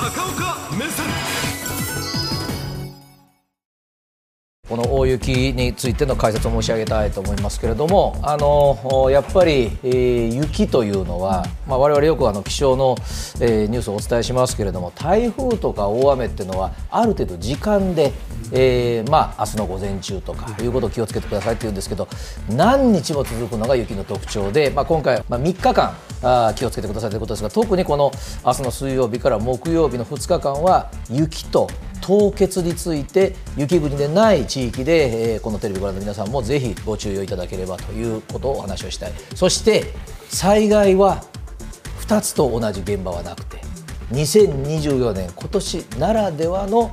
[0.00, 1.37] 高岡目線。
[4.68, 12.94] この大雪についての解説を申し上げたいと思いますけれども、あのやっぱり、えー、雪というのは、まあ、我々よくあの気象の、
[13.40, 18.12] えー、ニュースをお伝えしますけれども、台風とか大雨っていうのは、ある程度時間で、
[18.52, 22.06] えー、まあ明日の午前中とかいうことを気をつけてくださいって言うんですけど、
[22.50, 28.12] 何日も続くのが雪の特徴で、まあ、今回、まあ、3日間あ気をつけてくださいということですが、特にこの
[28.44, 31.68] 明日の水曜日から木曜日の2日間は、雪と
[32.08, 39.12] 凍結について雪国でない地域で、えー、このテレビをご覧の皆さんもぜひご注意をいただければということをお話をしたい。
[39.34, 39.92] そして
[40.30, 41.22] 災害は
[42.00, 43.60] 2つと同じ現場はなくて
[44.12, 46.90] 2024年今年ならではの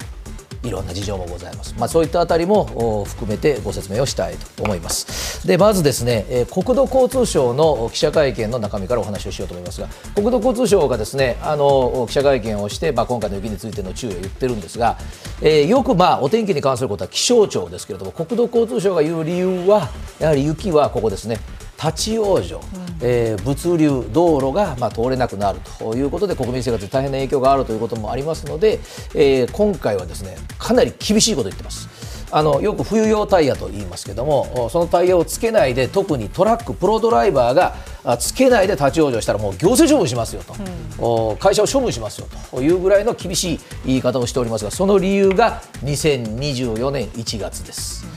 [0.65, 1.75] いろんな事情もございます。
[1.77, 5.47] まあ、そういったあたりも含めてご説明をしたいと思います。
[5.47, 14.97] で、まずですね、え国土交通省の記者会見の中身からお話をしようと思いますが、国土交通省がですね、あの記者会見をして、まあ、今回の雪についての注意を言ってるんですが、
[15.41, 21.39] えー、よくまあお天気に関することは気象庁ですけれども、国土交通省が言う理由は、やはり雪はここですね、
[21.83, 22.59] 立ち往生、
[23.01, 25.95] えー、物流、道路が、まあ、通れなくなると。
[25.95, 28.79] いうことで国民生活に大変な影響があるということもありますので、
[29.13, 32.05] えー、今回はですねかなり厳しいことを言ってます。
[32.31, 42.61] あのよく冬用タイヤと言いますけどもそのタイヤをつけないで特にトラックプロドライバーがつけないで立ち往生したらもう行政処分しますよと、うん、会社を処分しますよと。
[42.61, 48.14] いうぐらいの厳しい言い方をしておりますがその理由が2024年1月です。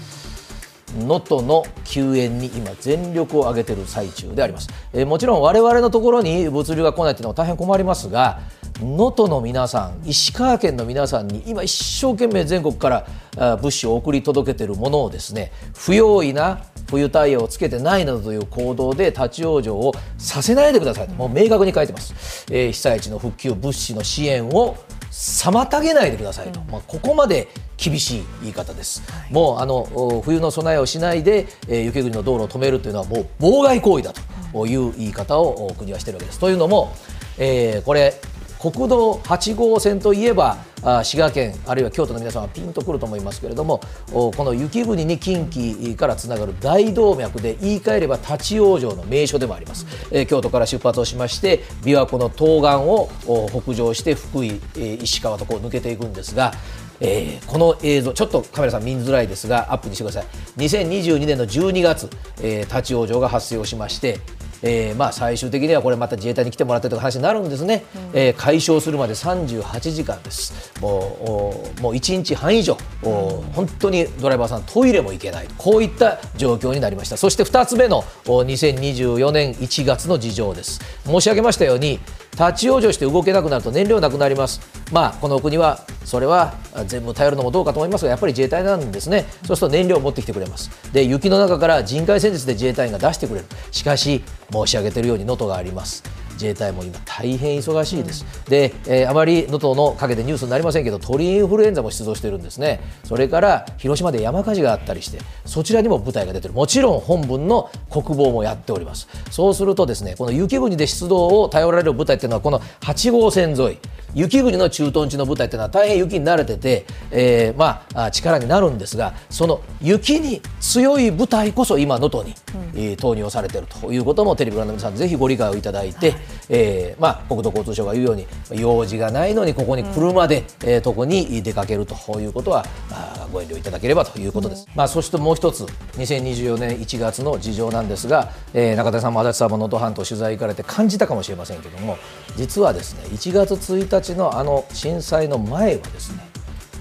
[0.97, 8.41] 能登の救援に今全力を挙げている最中であります、えー、もちろん我々のところに物流が来ないというのは大変困りますが
[8.81, 24.77] 能登の皆さん石川県の皆さんに今一生懸命全国から物資を送り届けているものをですね不用意な冬タイヤをつけてないなどという行動で立ち往生をさせないでくださいともう明確に書いてます、えー、被災地の復旧物資の支援を
[25.11, 27.49] 妨げないでくださいと、まあ、ここまで
[27.79, 34.75] 厳しい言い方です、はい、もうあの冬の備えをしないで、えー、雪国の道路を止めるというのはもう妨害行為だとい。
[34.79, 36.39] う言い方を国はしているわけです。
[36.39, 36.95] というのも、
[37.39, 38.15] えー、これ
[38.59, 40.59] 国道8号線といえば
[41.05, 54.61] 滋賀県あるいは京都の皆さんはピンとくると思いますけれどもこの雪国に近畿からつながる大動脈で言い換えれば立ち往生の名所でもあります、え京都から出発をしまして琵琶湖の東岸を北上して福井、
[55.03, 56.53] 石川とこう抜けていくんですが
[57.01, 60.27] えー、この映像、ちょっとカメラさん見づらいですが、アップにしてください。
[60.57, 62.11] 2022年の12月、
[62.41, 64.21] えー、立ち往生が発生をしまして、
[64.63, 70.73] えー、まあ最終的にはこれまた自衛隊に来てもらってという話になるんですね、うん、えー、解消するまで38時間です。
[70.81, 73.11] もうもう1日半以上、うん、
[73.53, 77.17] 本当にドライバーさんトイレも行けないこういった状況になりました。
[77.17, 80.81] そして2つ目の2024年1月の事情です。
[81.05, 82.01] 申し上げましたように
[82.39, 84.61] 立ち往生して動けなくなると燃料なくなります、
[84.93, 86.55] まあ、この国はそれは
[86.87, 89.27] 全部頼るのもどうかと思いますがやっぱり自衛隊なんですね。
[89.45, 90.71] そうすると燃料を持ってきてくれます。
[90.93, 93.47] で雪の中から人海戦術で自衛隊員が出してくれる。
[93.73, 94.23] しかし
[94.53, 96.03] 申し上げているように能登があります。
[96.39, 102.81] 自衛隊も今大変忙しいです、で、えー、あまり能登の陰でニュースになりませんけど鳥インフルエンザも出動してるんですね。
[103.05, 106.55] それから広島で山火事があったりしてそちらにも部隊が出てる。
[106.55, 109.09] もちろん本文の国防もやっております。
[109.31, 113.79] そうするとですねこの雪国で出動を頼られる部隊っていうのはこの8号線沿い。
[114.19, 122.35] 雪国の駐屯地の部隊というのは大変雪に慣れてて、えー、まあ、力になるんですがその雪に強い部隊こそ今能登に、
[122.75, 128.27] うん、えー、投入されているということもテレビご覧の皆さんぜひご理解をいただいて、はい、えー、まあ、国土交通省が言うように
[128.61, 141.99] 用事がないのにここに車で、うん、えー、とこに出かけるということはあご遠慮いただければということです、うん、まあ、そしてもう一つ2024年1月の事情なんですが、えー、中田さんも足立さんも能登半島取材行かれて感じたかもしれませんけども
[142.37, 146.29] 実はですね1月1日のあの震災の前はですね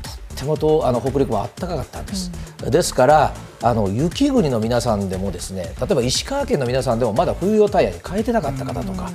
[0.04, 2.32] とってもとあの北陸は暖かかったんです、
[2.64, 9.14] うん、ですからあの雪国の皆さんでもですね例えば石川県の皆さんでもまだ冬用タイヤに変えてなかった方とか、うん、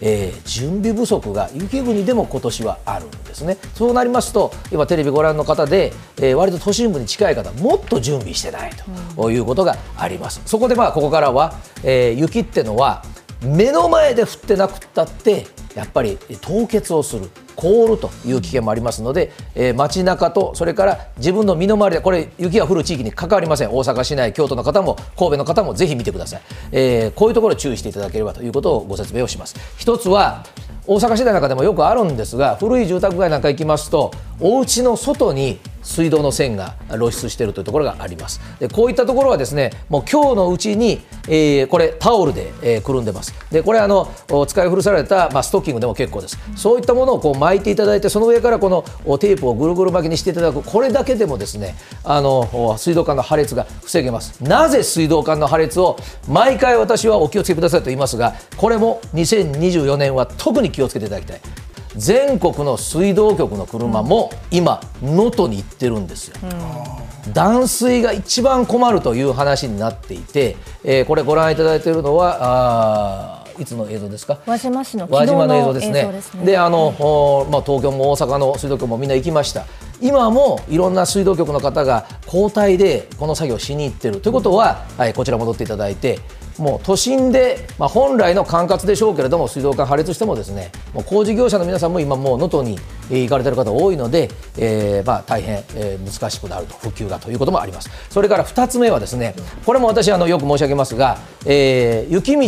[0.00, 3.56] えー、準備不足が雪国でも今年はあるんですね。
[3.74, 8.72] そうなりますと今テレビご覧の方で、えー、割と都心部に近い方もっと準備してない
[9.16, 13.04] ということがあります、そこでまあここからは、えー、雪ってのは
[13.42, 23.70] 目の前で降ってなくったってやっぱり凍結をする凍るという危険もありますので、えー、街中とそれから自分の身の回りでこれ雪が降る地域に関わりません。
[23.70, 26.42] 大阪市内京都の方も神戸の方もぜひ見てください、
[26.72, 29.56] えー、こういうところ注意していただければということをご説明をします。
[29.76, 30.44] 一つは
[30.86, 38.40] 大阪市内の中でもよくあるんですが古い住宅街なんか行きますとお家の外に水道の線が露出しているというところがあります。
[38.58, 43.34] でこういったところはですねもう今日のうちに、えー、これタオルで、えー、くるんでます。
[43.50, 44.10] でこれあの
[44.46, 46.38] 使い古された、まあ、ストッキングでも結構です。
[46.56, 48.82] そういったものをこう巻いていただいてその上からこの
[49.18, 50.62] テープをぐるぐる巻きにしていただく。
[50.62, 54.42] これだけでもですねあの水道管の破裂が防げます。
[54.42, 55.98] なぜ水道管の破裂を
[56.28, 61.63] 毎回私はお気をつけくださいと言いますがこれも2024年は特に気をつけていただきたい。
[61.96, 66.36] 全国の水道局の車も今能登に行ってるんですよ、
[67.26, 74.40] うん、断水が一番困るという話になっていて、えー、これご覧いただいているのはあいつの映像ですか？
[74.46, 76.12] 輪島市のの映像ですね。
[76.44, 79.64] で、ね、あの、はい、まあ東京も大阪の水道局もみんな行きました。
[80.04, 86.20] 今もいろんな水道局の方が交代でこの作業をしに行ってるということは、はい、こちら戻っていただいて
[86.58, 92.78] もう都心で、まあ、本来の管轄でしょうけれども水道管破裂してもですねもう工事業者の皆さんも今もう能登に
[93.08, 94.28] 行かれている方多いので、
[94.58, 97.88] えーまあ、大変、えー、難しくなると復旧がということもあります。
[98.10, 99.34] それから2つ目はですね
[99.64, 101.16] これも私あのよく申し上げますが、
[101.46, 102.40] えー、雪道、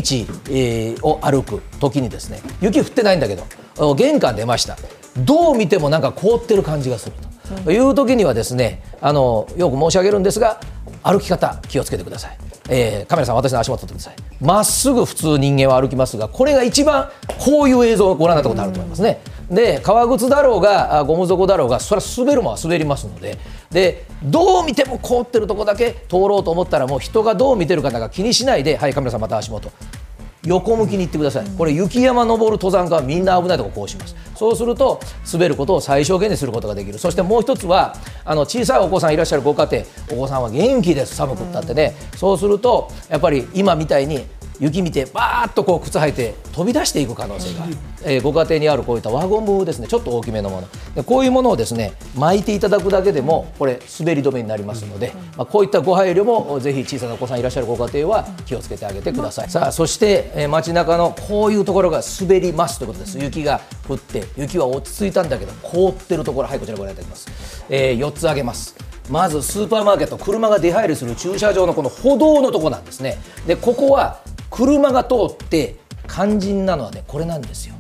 [0.51, 4.77] えー、を歩く時にですね雪降ってないんだけど玄関出ました。
[5.19, 7.17] どう見てもなんか凍ってる感じがする。
[7.65, 10.61] という時にはですねあのよく申し上げるんですが
[11.03, 12.39] 歩き方気をつけてください。
[12.69, 14.17] えー、カメラさん私の足元撮ってください。
[14.41, 17.09] まっすぐ普通人間は歩きますがこれが一番
[17.39, 23.39] こういう映像をご覧になったことあると思いますね、で革靴だろうがゴム底だろうがそれは滑るもんは滑りますので。
[23.71, 29.71] でどう見ても凍ってるとこだけ通ろうと思ったらもう人がどう見てるかが気にしないではいカメラさんまた足元。
[30.45, 35.01] 横向きに行ってください、これ、雪山登る登山家はみんな危ないとここうします、そうすると
[35.33, 44.25] 滑ることを最小限にすることができる、そしてもう一つは、あの小さいお子さんいらっしゃるご家庭、お子さんは元気です、寒くったってね、そうすると、やっぱり今みたいに
[44.61, 50.69] 雪見てバーッとこう靴履いて飛び出していく可能性がある、えー、ご家庭にあるこういった輪ゴムですねちょっと大きめのもの。
[50.95, 63.19] でこういうものをですね巻いていただくだけでもこれ滑り止めになりますので、まあ、こういったご配慮もぜひ小さなお子さんいらっしゃるご家庭は気をつけてあげてください、さあそして、えー、街中のこういうところが滑りますということです。
[63.19, 68.75] 雪が降って雪は落ち着いたんだけど凍ってるところはいこちらご覧いただきます、えー、4つ挙げます。
[69.11, 73.19] まずスーパーマーケット車が出入りする駐車場のこの歩道のとこなんですね。
[73.47, 74.21] でここは
[74.51, 75.77] 車が通って
[76.09, 77.75] 肝心なのはねこれなんですよ。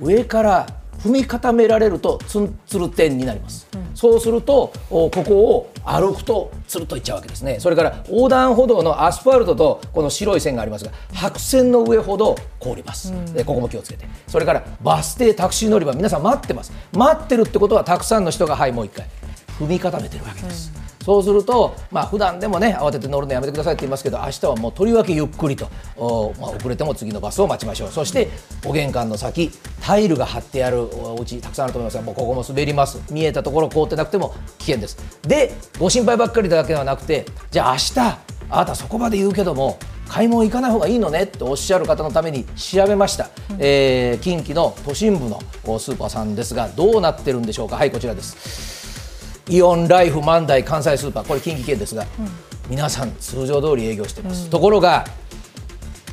[0.00, 0.66] 上から
[0.98, 7.60] 踏み固められるとツンツル点になります、うん、そうするとここを歩くとつるっといっちゃうわけですね。
[7.60, 14.06] それから横断歩道のアスファルトとこの白い線がありますが白線の上ほど凍ります、うん、でここも気をつけて。
[14.26, 16.72] それからバス停タクシー乗り場皆さん待ってます。
[16.92, 19.06] 待ってるってことはたくさんの人がはいもう一回。
[19.60, 27.90] 踏み固めてるわけです、うんそうすると、まあ普段でもね慌てて乗るのやめてくださいって言いますけど明日はもうとりわけゆっくりとお、まあ、遅れても次のバスを待ちましょう。
[27.90, 28.28] そして
[28.66, 29.50] お玄関の先
[29.80, 33.00] タイルが張ってあるお家たくさんあると思いますがもうここも滑ります。
[33.10, 34.98] 見えたところ凍ってなくても危険です。
[35.22, 37.98] でご心配ばっかりだけではなくてじゃあ明日
[38.50, 39.78] あなたそこまで言うけども
[40.08, 45.38] 買い物行かない方がいいのねっておっしゃる方のために調べました、うん、えー、近畿の都心部の
[45.78, 47.76] スーパーさんですがどうなってるんでしょうか。
[47.76, 48.77] はいこちらです
[49.48, 52.08] イオンライフ万代関西スーパーこれ近畿圏ですが、うん、
[52.70, 55.04] 皆さん通常通り営業してます、うん、ところが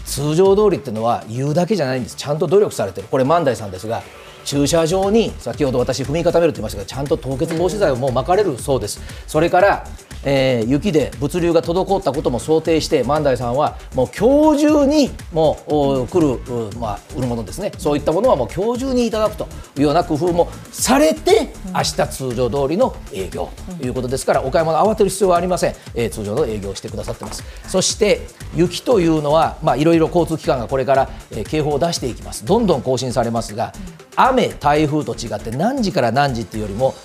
[0.05, 2.15] 通常通りっていうのは言うだけじゃないんです。
[2.15, 3.07] ちゃんと努力されてる。
[3.09, 4.03] これ万代さんですが
[4.45, 9.01] 駐車場に先ほど私踏み固めると言いましたがちゃんと凍結防止剤をもう巻かれるそうです。
[9.27, 9.87] それから
[10.25, 16.39] えー、雪で物流が滞ったことも想定して万代さんはもう今日中にもう来る、
[16.79, 17.71] まあ、売るものですね。
[17.77, 27.43] そういったものはもう今日中にいただくというような工夫もされて明日通常通りの営業ということですからお買い物慌てる必要はありません、えー、通常の営業をしてくださってます。
[27.67, 32.45] そして雪というのはいろいろ交通機関がこれから、えー、警報を出していきます。
[32.45, 33.73] どんどん更新されますが
[34.15, 36.95] 雨台風と違って何時から何時っていうよりも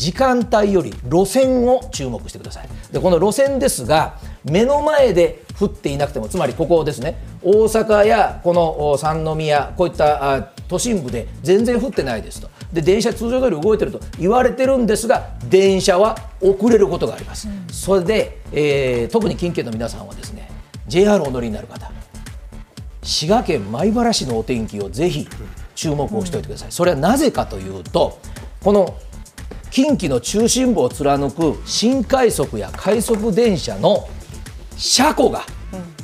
[0.00, 2.68] 時間帯より路線を注目してください。
[2.90, 12.48] でこの路線ですが目の前で降っていなくてもつまりここですね大阪やこの三宮こういった都心部で全然降ってないですと。
[12.72, 20.48] で電車通常通り動いてると言われてるんですが電車は遅れることがあります、うん、それで、えー、特に近県の皆さんはですね
[20.86, 21.90] JR お乗りになる方
[23.02, 25.28] 滋賀県米原市のお天気をぜひ
[25.74, 28.20] 注目をしておいてください、それはなぜかというと
[28.62, 28.96] この
[29.70, 34.08] 近畿の中心部を貫く新快速や快速電車の
[34.76, 35.44] 車庫が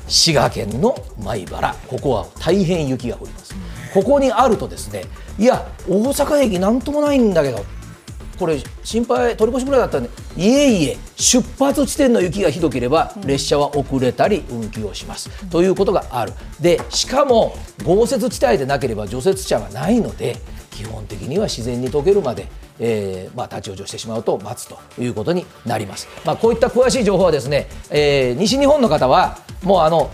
[0.06, 1.74] 滋賀県の米原。
[1.88, 3.54] ここは大変雪が降ります、
[3.92, 5.04] ここにあるとですね
[5.38, 7.64] いや大阪駅なんともないんだけど
[8.38, 16.32] これ心配取り越しぐらいだったんでいえいえ出発地点の雪がひどければ列車は遅れたり運休をします、うん、ということがある。
[16.60, 20.36] でしかも豪雪地帯でなければ除雪車がないので
[20.70, 22.46] 基本的には自然に溶けるまで
[22.78, 30.10] えーまあ、立ち往生してしまうと待つということになります、まあ、こういった詳しい情報はですね、えー、西日本の方はもうあの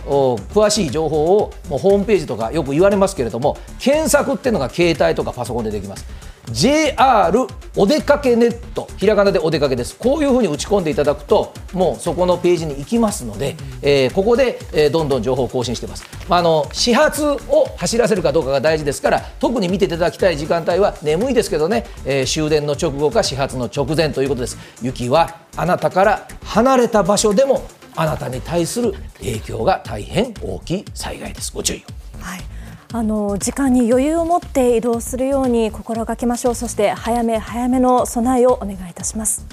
[0.53, 6.32] 詳しい情報をもうホームページとかよく言われますけれども検索っていうのが携帯とかパソコンでできます。
[6.51, 9.95] JR お出かけネットひらがなでお出かけです。
[9.97, 24.57] こういうふうに打ち込んでいただくともうそこのページに行きますので、えー、ここで、えー、どんどん情報を更新してます、まあ、あの始発を走らせるかどうかが大事ですから特に見ていただきたい時間帯は眠いですけどね、えー、終電の直後か始発の直前ということです。
[24.81, 31.51] 雪はあなたから離れた場所でもあなたに対する影響が大変大きい災害です。
[31.53, 32.23] ご注意を。
[32.23, 32.52] はい
[33.01, 39.47] 時間に余裕を持って移動するように心がけましょうそして早め早めの備えをお願いいたします。